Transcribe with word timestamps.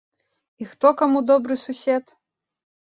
І 0.63 0.67
хто 0.71 0.93
каму 1.03 1.23
добры 1.31 1.61
сусед? 1.67 2.13